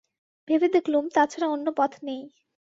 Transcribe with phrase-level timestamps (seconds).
[0.47, 2.21] ভেবে দেখলুম তা ছাড়া অন্য পথ নেই।